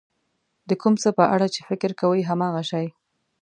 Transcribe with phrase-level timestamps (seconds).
[0.69, 2.85] د کوم څه په اړه چې فکر کوئ هماغه شی.